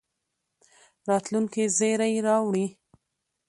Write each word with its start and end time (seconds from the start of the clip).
راتلونکي 1.09 1.63
زېری 1.77 2.13
راوړي. 2.27 2.65